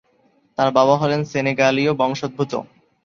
[0.57, 2.51] তার বাবা হলেন সেনেগালীয় বংশোদ্ভূত।